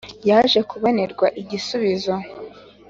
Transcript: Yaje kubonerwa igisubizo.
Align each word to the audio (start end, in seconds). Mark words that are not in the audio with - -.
Yaje 0.29 0.59
kubonerwa 0.69 1.27
igisubizo. 1.41 2.13